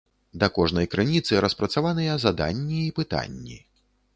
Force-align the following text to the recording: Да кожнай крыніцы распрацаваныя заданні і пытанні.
Да 0.43 0.47
кожнай 0.55 0.87
крыніцы 0.93 1.43
распрацаваныя 1.45 2.17
заданні 2.25 2.81
і 2.87 2.91
пытанні. 3.01 3.63